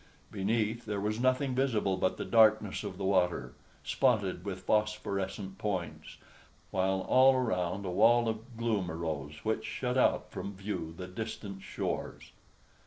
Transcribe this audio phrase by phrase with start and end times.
[0.31, 3.53] Beneath there was nothing visible but the darkness of the water,
[3.83, 6.17] spotted with phosphorescent points,
[6.71, 11.61] while all around a wall of gloom arose which shut out from view the distant
[11.61, 12.31] shores.